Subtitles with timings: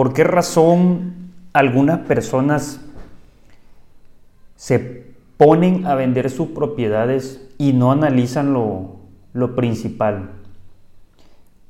[0.00, 1.12] ¿Por qué razón
[1.52, 2.80] algunas personas
[4.56, 8.96] se ponen a vender sus propiedades y no analizan lo,
[9.34, 10.30] lo principal?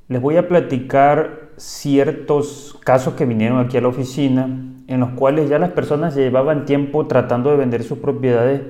[0.06, 4.45] Les voy a platicar ciertos casos que vinieron aquí a la oficina
[4.87, 8.62] en los cuales ya las personas llevaban tiempo tratando de vender sus propiedades,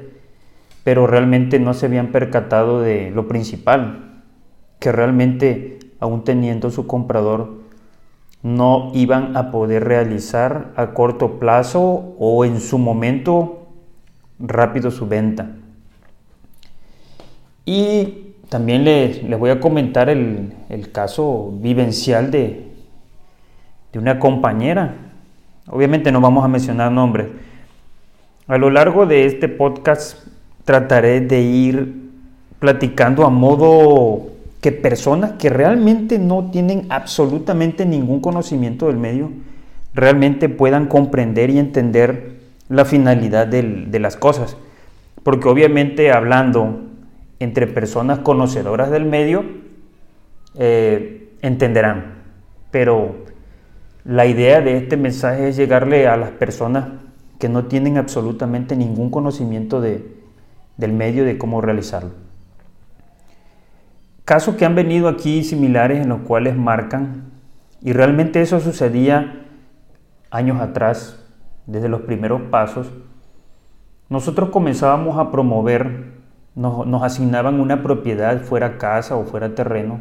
[0.84, 4.22] pero realmente no se habían percatado de lo principal,
[4.78, 7.59] que realmente aún teniendo su comprador
[8.42, 13.68] no iban a poder realizar a corto plazo o en su momento
[14.38, 15.50] rápido su venta.
[17.66, 22.72] Y también les, les voy a comentar el, el caso vivencial de,
[23.92, 24.94] de una compañera.
[25.68, 27.28] Obviamente no vamos a mencionar nombres.
[28.48, 30.26] A lo largo de este podcast
[30.64, 32.10] trataré de ir
[32.58, 34.30] platicando a modo
[34.60, 39.30] que personas que realmente no tienen absolutamente ningún conocimiento del medio
[39.94, 44.56] realmente puedan comprender y entender la finalidad de las cosas.
[45.22, 46.80] Porque obviamente hablando
[47.40, 49.44] entre personas conocedoras del medio,
[50.56, 52.22] eh, entenderán.
[52.70, 53.16] Pero
[54.04, 56.88] la idea de este mensaje es llegarle a las personas
[57.38, 60.04] que no tienen absolutamente ningún conocimiento de,
[60.76, 62.10] del medio de cómo realizarlo.
[64.30, 67.32] Casos que han venido aquí similares en los cuales marcan,
[67.82, 69.40] y realmente eso sucedía
[70.30, 71.20] años atrás,
[71.66, 72.92] desde los primeros pasos,
[74.08, 76.12] nosotros comenzábamos a promover,
[76.54, 80.00] nos, asignaban una propiedad, fuera casa o fuera terreno,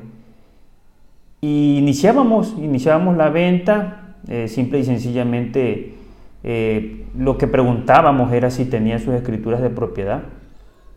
[1.42, 5.96] y iniciábamos, iniciábamos la venta, eh, simple y sencillamente
[6.44, 10.22] eh, lo que preguntábamos era si tenía sus escrituras de propiedad.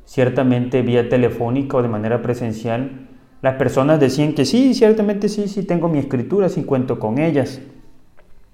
[0.04, 3.08] Ciertamente vía telefónica o de manera presencial,
[3.42, 7.60] las personas decían que sí, ciertamente sí, sí tengo mi escritura, sí cuento con ellas.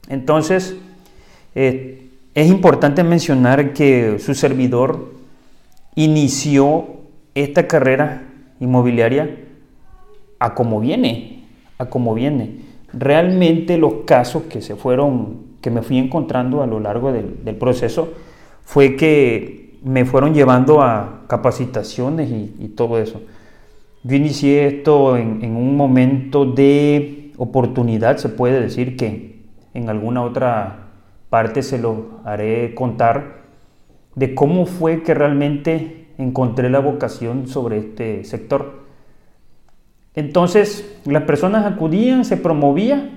[0.08, 0.76] Entonces,
[1.54, 5.12] eh, es importante mencionar que su servidor
[5.94, 6.86] inició
[7.34, 8.22] esta carrera
[8.60, 9.36] inmobiliaria
[10.38, 11.44] a como viene,
[11.78, 12.60] a como viene.
[12.92, 18.12] Realmente los casos que se fueron, que me fui encontrando a lo largo del, proceso,
[18.64, 23.20] fue que me fueron llevando a capacitaciones y, todo eso.
[24.08, 29.42] Yo inicié esto en, en, un momento de oportunidad, se puede decir que
[29.74, 30.88] en alguna otra
[31.28, 33.42] parte se lo haré contar,
[34.14, 38.86] de cómo fue que realmente encontré la vocación sobre este sector.
[40.14, 43.10] Entonces las personas acudían, se promovía,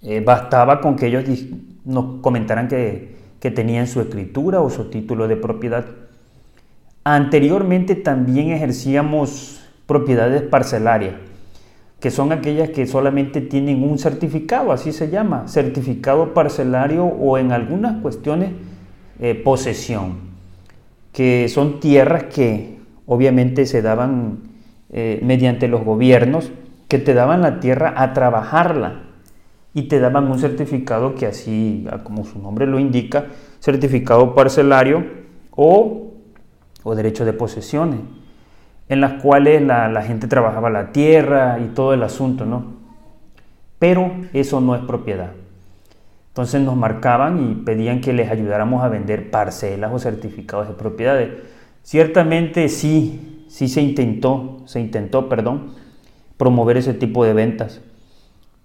[0.00, 1.24] eh, bastaba con que ellos
[1.84, 5.84] nos comentaran que, que tenían su escritura o su título de propiedad.
[7.04, 9.55] Anteriormente también ejercíamos
[9.86, 11.14] propiedades parcelarias,
[12.00, 17.52] que son aquellas que solamente tienen un certificado, así se llama, certificado parcelario o en
[17.52, 18.50] algunas cuestiones
[19.18, 20.18] eh, posesión,
[21.12, 24.40] que son tierras que obviamente se daban
[24.90, 26.50] eh, mediante los gobiernos
[26.88, 29.02] que te daban la tierra a trabajarla
[29.74, 33.26] y te daban un certificado que así, como su nombre lo indica,
[33.60, 35.04] certificado parcelario
[35.50, 36.12] o,
[36.82, 38.00] o derecho de posesiones,
[38.88, 42.76] en las cuales la, gente trabajaba la tierra y todo el asunto, ¿no?
[43.78, 45.32] Pero eso no es propiedad.
[46.28, 51.30] Entonces nos marcaban y pedían que les ayudáramos a vender parcelas o certificados de propiedades.
[51.82, 55.72] Ciertamente sí, sí se intentó, se intentó, perdón,
[56.36, 57.80] promover ese tipo de ventas,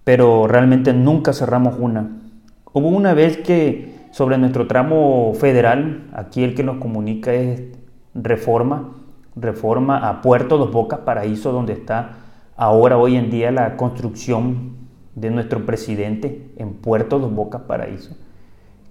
[0.04, 2.10] pero realmente nunca cerramos una.
[2.72, 7.62] Hubo una vez que sobre nuestro tramo federal, aquí el que nos comunica es
[8.14, 8.90] Reforma,
[9.36, 12.18] Reforma a Puerto Dos Bocas, Paraíso, donde está
[12.56, 14.72] ahora, hoy en día, la construcción
[15.14, 18.16] de nuestro presidente en Puerto Dos Bocas, Paraíso,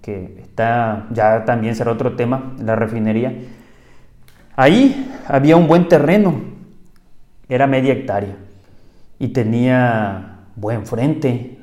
[0.02, 3.34] que está, ya también será otro tema, la refinería,
[4.56, 6.36] Ahí había un buen terreno,
[7.48, 8.36] era media hectárea
[9.18, 11.58] y tenía buen frente.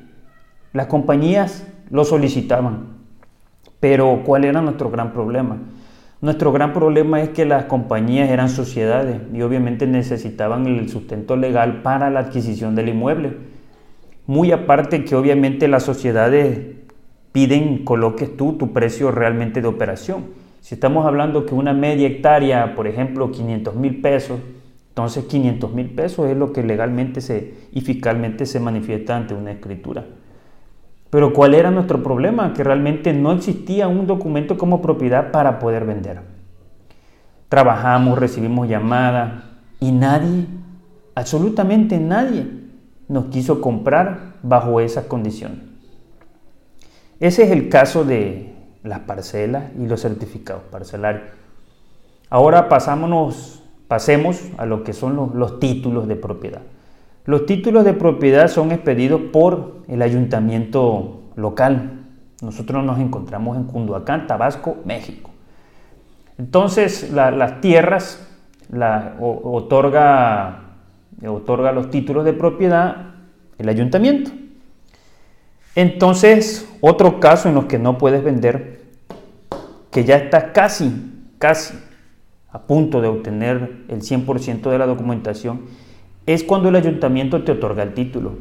[0.73, 2.97] Las compañías lo solicitaban,
[3.79, 5.57] pero ¿cuál era nuestro gran problema?
[6.21, 11.81] Nuestro gran problema es que las compañías eran sociedades y obviamente necesitaban el sustento legal
[11.81, 13.37] para la adquisición del inmueble.
[14.27, 16.75] muy aparte que obviamente las sociedades
[17.31, 20.25] piden coloques tú tu precio realmente de operación.
[20.59, 24.39] Si estamos hablando que una media hectárea, por ejemplo, 500 mil pesos,
[24.89, 29.53] entonces 500 mil pesos es lo que legalmente se, y fiscalmente se manifiesta ante una
[29.53, 30.05] escritura.
[31.09, 32.53] Pero ¿cuál era nuestro problema?
[32.53, 36.21] Que realmente no existía un documento como propiedad para poder vender.
[37.47, 39.43] Trabajamos, recibimos llamadas
[39.79, 40.45] y nadie,
[41.15, 42.47] absolutamente nadie,
[43.07, 45.59] nos quiso comprar bajo esas condiciones.
[47.19, 48.53] Ese es el caso de
[48.83, 51.23] las parcelas y los certificados parcelarios.
[52.29, 56.61] Ahora pasámonos, pasemos a lo que son los, los títulos de propiedad.
[57.25, 62.05] Los títulos de propiedad son expedidos por el ayuntamiento local.
[62.41, 65.31] Nosotros nos encontramos en Cunduacán, Tabasco, México.
[66.37, 68.25] Entonces, las tierras
[68.71, 70.61] la, otorga,
[71.27, 73.13] otorga los títulos de propiedad
[73.57, 74.31] el ayuntamiento.
[75.75, 78.81] Entonces, otro caso en los que no puedes vender,
[79.91, 80.91] que ya está casi,
[81.37, 81.77] casi
[82.51, 85.61] a punto de obtener el 100% de la documentación,
[86.33, 88.37] es cuando el ayuntamiento te otorga el título.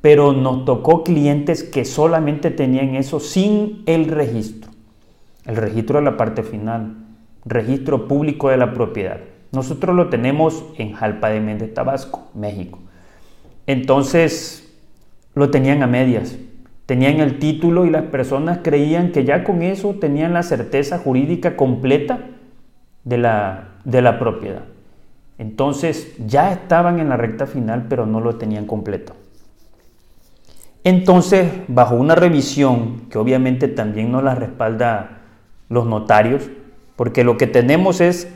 [0.00, 4.72] Pero nos tocó clientes que solamente tenían eso sin el registro.
[5.46, 6.96] El registro es la parte final,
[7.44, 9.20] registro público de la propiedad.
[9.52, 12.80] Nosotros lo tenemos en Jalpa de Méndez, Tabasco, México.
[13.68, 14.76] Entonces,
[15.34, 16.36] lo tenían a medias.
[16.86, 21.56] Tenían el título y las personas creían que ya con eso tenían la certeza jurídica
[21.56, 22.18] completa
[23.04, 24.64] de la, de la propiedad.
[25.38, 29.14] Entonces ya estaban en la recta final, pero no lo tenían completo.
[30.84, 35.22] Entonces, bajo una revisión que obviamente también nos la respalda
[35.68, 36.50] los notarios,
[36.96, 38.32] porque lo que tenemos es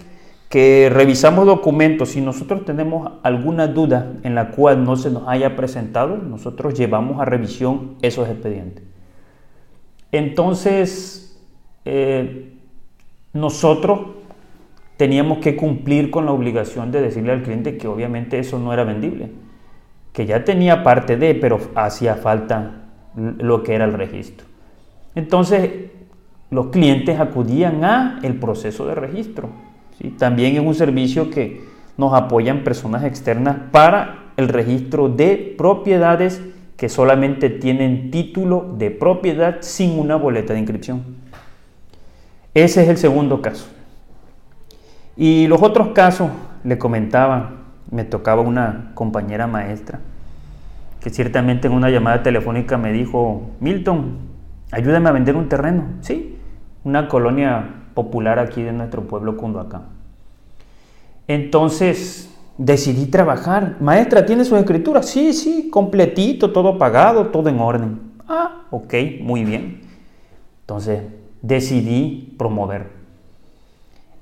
[0.49, 5.57] que revisamos documentos, si nosotros tenemos alguna duda en la cual no se nos haya
[5.57, 8.85] presentado, nosotros llevamos a revisión esos expedientes.
[10.13, 11.41] Entonces,
[11.87, 12.53] eh,
[13.33, 14.01] nosotros
[15.03, 18.85] teníamos que cumplir con la obligación de decirle al cliente que obviamente eso no era
[18.85, 19.31] vendible,
[20.13, 22.85] que ya tenía parte de, pero hacía falta
[23.17, 24.47] lo que era el registro.
[25.17, 25.69] Entonces,
[26.51, 29.49] los clientes acudían a el proceso de registro.
[30.19, 31.65] También es un servicio que
[31.97, 36.41] nos apoyan personas externas para el registro de propiedades
[36.77, 41.03] que solamente tienen título de propiedad sin una boleta de inscripción.
[42.55, 43.67] Ese es el segundo caso.
[45.17, 46.31] Y los otros casos,
[46.65, 47.53] le comentaba,
[47.91, 50.01] me tocaba una compañera maestra,
[51.01, 54.19] que ciertamente en una llamada telefónica me dijo, Milton,
[54.71, 55.85] ayúdame a vender un terreno.
[56.01, 56.39] Sí,
[56.85, 59.83] una colonia popular aquí de nuestro pueblo Cunduacán.
[61.29, 63.77] Entonces decidí trabajar.
[63.81, 65.03] Maestra, ¿tiene su escritura?
[65.03, 68.01] Sí, sí, completito, todo pagado, todo en orden.
[68.29, 69.83] Ah, ok, muy bien.
[70.61, 71.03] Entonces
[71.43, 73.02] decidí promover.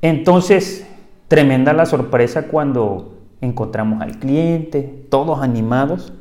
[0.02, 0.86] Entonces,
[1.28, 6.12] tremenda la sorpresa cuando encontramos al cliente, todos animados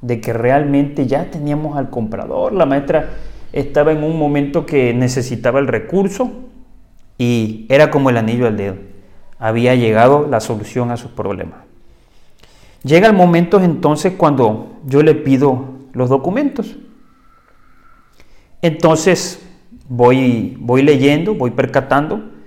[0.00, 2.52] de que realmente ya teníamos al comprador.
[2.52, 3.10] La maestra
[3.52, 6.30] estaba en un momento que necesitaba el recurso
[7.16, 8.76] y era como el anillo al dedo.
[9.38, 11.60] Había llegado la solución a sus problemas.
[12.82, 16.76] Llega el momento entonces cuando yo le pido los documentos.
[18.62, 19.44] Entonces
[19.88, 22.37] voy, voy leyendo, voy percatando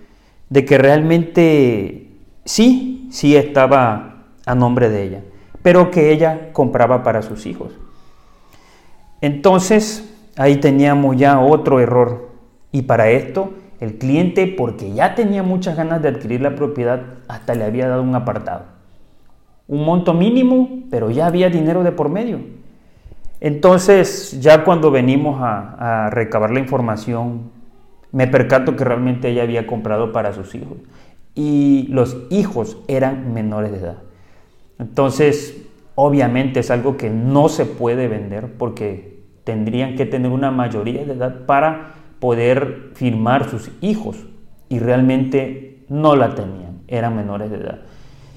[0.52, 2.12] de que realmente
[2.44, 5.22] sí, sí estaba a nombre de ella,
[5.64, 7.72] pero que ella compraba para sus hijos.
[9.22, 12.32] Entonces, ahí teníamos ya otro error.
[12.74, 17.56] Y para esto, el cliente, porque ya tenía muchas ganas de adquirir la propiedad, hasta
[17.56, 18.66] le había dado un apartado.
[19.70, 22.40] Un monto mínimo, pero ya había dinero de por medio.
[23.40, 27.51] Entonces, ya cuando venimos a, recabar la información
[28.12, 30.78] me percato que realmente ella había comprado para sus hijos
[31.36, 33.98] y los hijos eran menores de edad.
[34.80, 41.06] Entonces, obviamente es algo que no se puede vender porque tendrían que tener una mayoría
[41.06, 44.18] de edad para poder firmar sus hijos
[44.70, 47.82] y realmente no la tenían, eran menores de edad.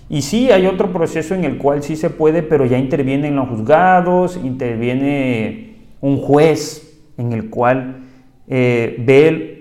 [0.09, 3.49] Y sí, hay otro proceso en el cual sí se puede, pero ya intervienen los
[3.49, 8.05] juzgados, interviene un juez en el cual
[8.47, 9.54] eh, ve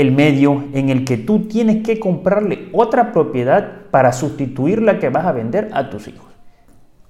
[0.00, 5.08] el medio en el que tú tienes que comprarle otra propiedad para sustituir la que
[5.08, 6.26] vas a vender a tus hijos.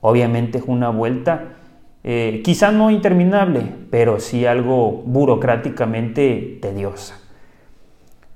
[0.00, 1.56] Obviamente es una vuelta
[2.04, 7.18] eh, quizá no interminable, pero sí algo burocráticamente tediosa.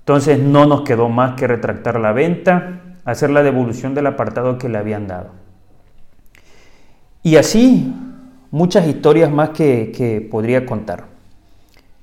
[0.01, 4.69] Entonces no nos quedó más que retractar la venta, hacer la devolución del apartado que
[4.69, 5.31] le habían dado.
[7.23, 7.95] Y así
[8.51, 11.05] muchas historias más que, que podría contar.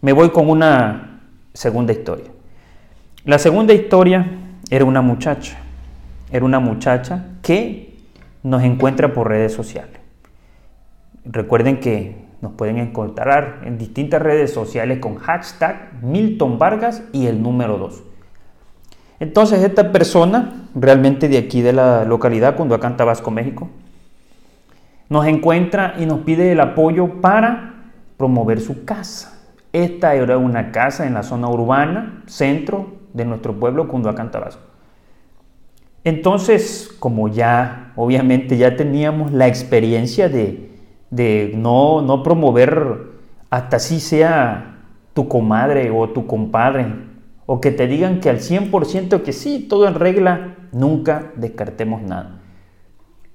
[0.02, 1.22] Me voy con una
[1.54, 2.39] segunda historia.
[3.26, 4.26] La segunda historia
[4.70, 5.58] era una muchacha.
[6.32, 7.98] Era una muchacha que
[8.44, 10.00] nos encuentra por redes sociales.
[11.26, 17.44] Recuerden que nos pueden encontrar en distintas redes sociales con hashtag Milton Vargas y el
[17.44, 18.04] número 2.
[19.20, 23.68] Entonces esta persona, realmente de aquí de la localidad, Cunduacán, Tabasco, México,
[25.10, 27.74] nos encuentra y nos pide el apoyo para
[28.16, 29.42] promover su casa.
[29.74, 34.62] Esta era una casa en la zona urbana, centro de nuestro pueblo, Cunduacán, Tabasco.
[36.04, 40.72] Entonces, como ya, obviamente ya teníamos la experiencia de,
[41.10, 43.10] de no, no promover
[43.50, 44.78] hasta así sea
[45.14, 46.88] tu comadre o tu compadre,
[47.46, 52.42] o que te digan que al 100% que sí, todo en regla, nunca descartemos nada.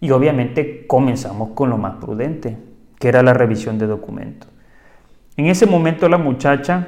[0.01, 2.57] Y obviamente comenzamos con lo más prudente,
[2.99, 4.49] que era la revisión de documentos.
[5.37, 6.87] En ese momento la muchacha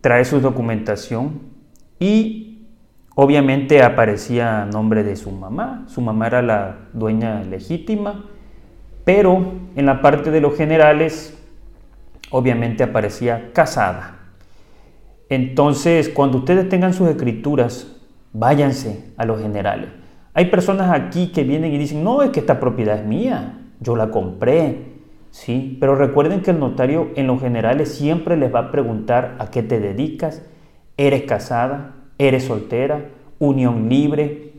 [0.00, 1.53] trae su documentación
[1.98, 2.66] y
[3.14, 5.84] obviamente aparecía nombre de su mamá.
[5.88, 8.24] Su mamá era la dueña legítima
[9.04, 11.38] pero en la parte de los generales,
[12.30, 14.16] obviamente aparecía casada.
[15.28, 18.00] Entonces, cuando ustedes tengan sus escrituras,
[18.32, 19.90] váyanse a los generales.
[20.32, 23.94] Hay personas aquí que vienen y dicen, no, es que esta propiedad es mía, yo
[23.94, 24.94] la compré.
[25.30, 29.50] Sí, pero recuerden que el notario en los generales siempre les va a preguntar a
[29.50, 30.42] qué te dedicas,
[30.96, 33.06] eres casada, eres soltera,
[33.38, 34.52] unión libre.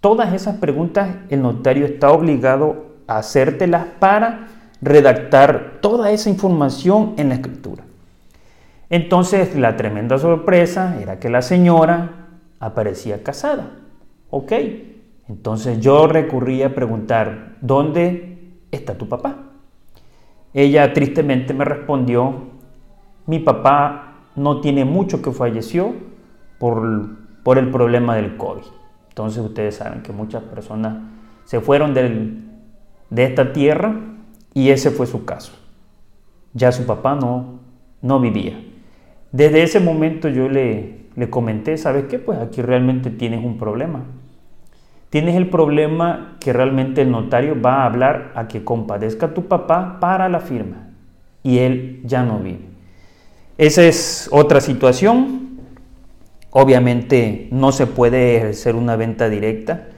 [0.00, 4.48] Todas esas preguntas el notario está obligado hacértelas para
[4.80, 7.84] redactar toda esa información en la escritura.
[8.90, 12.26] Entonces la tremenda sorpresa era que la señora
[12.60, 13.70] aparecía casada.
[14.30, 14.52] Ok,
[15.28, 19.36] entonces yo recurrí a preguntar, ¿dónde está tu papá?
[20.54, 22.34] Ella tristemente me respondió,
[23.26, 25.94] mi papá no tiene mucho que falleció
[26.58, 28.62] por, por el problema del COVID.
[29.08, 30.96] Entonces ustedes saben que muchas personas
[31.44, 33.94] se fueron de esta tierra
[34.54, 35.52] y ese fue su caso.
[36.54, 37.60] Ya su papá no,
[38.00, 38.58] no vivía.
[39.32, 42.18] Desde ese momento yo le, le comenté, ¿sabes qué?
[42.18, 44.04] Pues aquí realmente tienes un problema.
[45.10, 49.46] Tienes el problema que realmente el notario va a hablar a que compadezca a tu
[49.46, 50.88] papá para la firma
[51.42, 52.71] y él ya no vive.
[53.58, 55.58] Esa es otra situación.
[56.50, 59.88] Obviamente no se puede ejercer una venta directa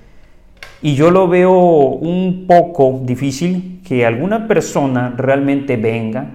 [0.85, 6.31] y yo lo veo un poco difícil que alguna persona realmente venga,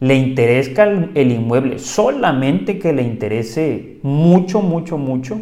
[0.00, 5.40] le interesa el inmueble, solamente que le interese mucho, mucho, mucho,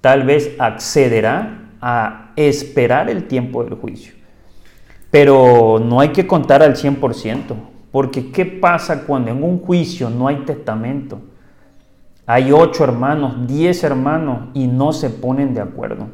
[0.00, 4.14] tal vez accederá a esperar el tiempo del juicio.
[5.12, 7.54] Pero no hay que contar al 100%,
[7.90, 11.20] porque ¿qué pasa cuando en un juicio no hay testamento?
[12.26, 16.08] Hay ocho hermanos, diez hermanos y no se ponen de acuerdo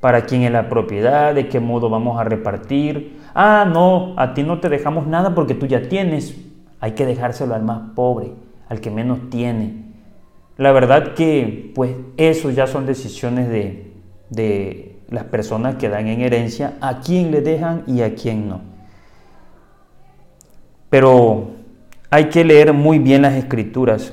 [0.00, 3.20] para quién es la propiedad, de qué modo vamos a repartir.
[3.34, 6.34] Ah, no, a ti no te dejamos nada porque tú ya tienes.
[6.80, 8.32] Hay que dejárselo al más pobre,
[8.68, 9.84] al que menos tiene.
[10.56, 13.92] La verdad que, pues, eso ya son decisiones de,
[14.30, 18.69] de las personas que dan en herencia, a quién le dejan y a quién no.
[20.90, 21.52] Pero
[22.10, 24.12] hay que leer muy bien las escrituras.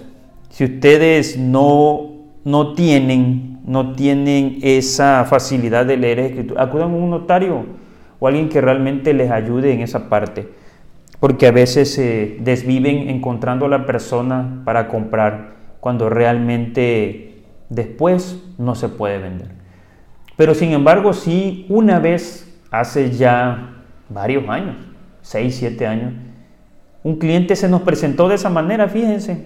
[0.49, 2.11] Si ustedes no,
[2.45, 7.65] no tienen no tienen esa facilidad de leer escritura, acudan a un notario
[8.17, 10.47] o alguien que realmente les ayude en esa parte,
[11.19, 18.73] porque a veces se desviven encontrando a la persona para comprar cuando realmente después no
[18.73, 19.49] se puede vender.
[20.37, 24.77] Pero sin embargo, sí, una vez hace ya varios años,
[25.23, 26.13] 6, 7 años,
[27.07, 29.45] un cliente se nos presentó de esa manera, fíjense,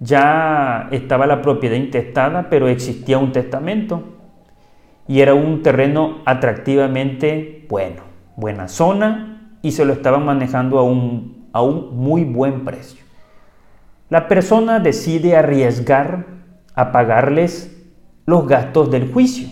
[0.00, 4.02] ya estaba la propiedad intestada, pero existía un testamento
[5.06, 8.02] y era un terreno atractivamente bueno,
[8.34, 13.04] buena zona y se lo estaban manejando a un, a un muy buen precio.
[14.08, 16.26] La persona decide arriesgar
[16.74, 17.80] a pagarles
[18.26, 19.46] los gastos del juicio.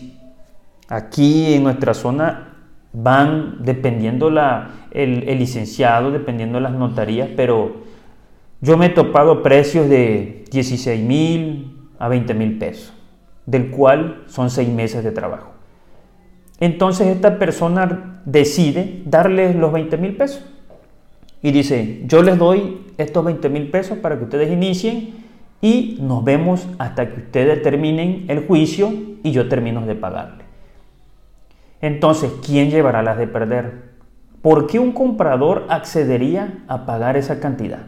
[0.88, 2.53] Aquí en nuestra zona
[2.94, 7.82] van dependiendo la, el, licenciado, dependiendo las notarías, pero
[8.60, 12.94] yo me he topado precios de 16 mil a 20 mil pesos,
[13.44, 15.50] del cual son seis meses de trabajo.
[16.60, 20.44] Entonces esta persona decide darles los 20 mil pesos
[21.42, 25.24] y dice, yo les doy estos 20 mil pesos para que ustedes inicien
[25.60, 30.43] y nos vemos hasta que ustedes terminen el juicio y yo termino de pagarle.
[31.84, 33.94] Entonces, ¿quién llevará las de perder?
[34.44, 37.86] ¿por qué un comprador accedería a pagar esa cantidad?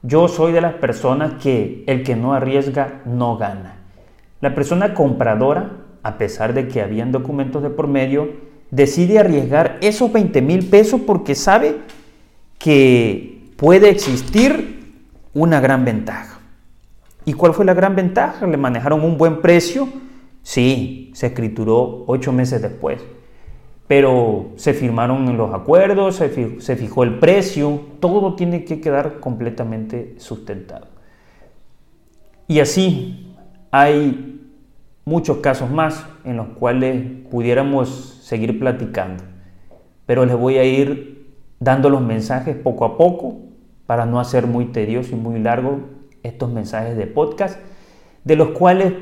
[0.00, 3.74] Yo soy de las personas que el que no arriesga no gana.
[4.40, 5.72] La persona compradora,
[6.02, 8.30] a pesar de que habían documentos de por medio,
[8.70, 11.76] decide arriesgar esos 20 mil pesos porque sabe
[12.58, 14.94] que puede existir
[15.34, 16.38] una gran ventaja.
[17.26, 18.46] ¿Y cuál fue la gran ventaja?
[18.46, 19.88] Le manejaron un buen precio.
[20.44, 23.02] Sí, se escrituró ocho meses después.
[23.88, 30.86] Pero se firmaron los acuerdos, se fijó el precio, todo tiene que quedar completamente sustentado.
[32.46, 33.34] Y así
[33.70, 34.40] hay
[35.04, 39.24] muchos casos más en los cuales pudiéramos seguir platicando.
[40.06, 41.26] Pero les voy a ir
[41.58, 43.38] dando los mensajes poco a poco
[43.86, 45.80] para no hacer muy tedioso y muy largo
[46.22, 47.58] estos mensajes de podcast,
[48.24, 48.92] de los cuales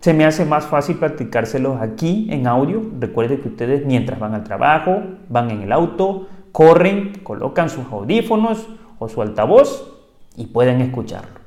[0.00, 2.82] se me hace más fácil platicárselos aquí en audio.
[2.98, 8.66] Recuerden que ustedes mientras van al trabajo, van en el auto, corren, colocan sus audífonos
[8.98, 9.92] o su altavoz
[10.36, 11.40] y pueden escucharlo.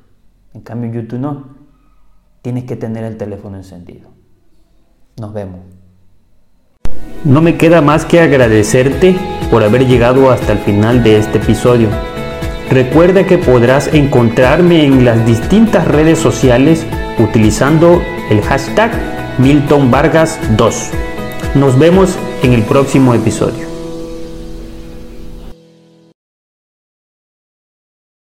[0.53, 1.63] En cambio YouTube no.
[2.43, 4.11] Tienes que tener el teléfono encendido.
[5.19, 5.61] Nos vemos.
[7.23, 9.15] No me queda más que agradecerte
[9.49, 11.87] por haber llegado hasta el final de este episodio.
[12.69, 16.85] Recuerda que podrás encontrarme en las distintas redes sociales
[17.19, 18.01] utilizando
[18.33, 18.91] el hashtag
[19.37, 20.91] Milton Vargas 2.
[21.55, 23.72] Nos vemos en el próximo episodio.